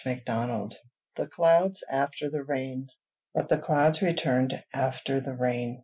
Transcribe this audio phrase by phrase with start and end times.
[0.03, 0.81] CHAPTER XXXIII.
[1.15, 2.87] THE CLOUDS AFTER THE RAIN.
[3.35, 5.79] But the clouds returned after the rain.